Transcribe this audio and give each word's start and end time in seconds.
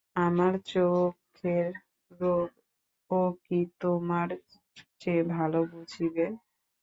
আমার 0.17 0.53
চোখের 0.65 1.67
রোগ 2.11 2.49
ও 3.09 3.21
কি 3.43 3.59
তোমার 3.81 4.27
চেয়ে 5.01 5.23
ভালো 5.33 5.59
বুঝিবে। 5.71 6.25